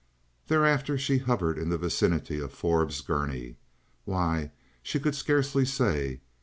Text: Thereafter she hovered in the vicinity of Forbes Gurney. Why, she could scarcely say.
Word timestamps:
Thereafter 0.47 0.97
she 0.97 1.19
hovered 1.19 1.59
in 1.59 1.69
the 1.69 1.77
vicinity 1.77 2.39
of 2.39 2.51
Forbes 2.51 3.01
Gurney. 3.01 3.57
Why, 4.03 4.49
she 4.81 4.99
could 4.99 5.13
scarcely 5.13 5.63
say. 5.63 6.21